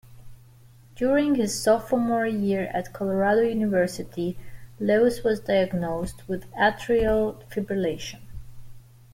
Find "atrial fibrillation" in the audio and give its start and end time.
6.53-8.19